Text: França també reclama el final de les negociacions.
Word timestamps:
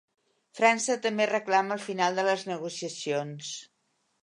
França 0.59 0.95
també 1.03 1.27
reclama 1.31 1.77
el 1.77 1.83
final 1.85 2.19
de 2.21 2.25
les 2.31 2.47
negociacions. 2.55 3.55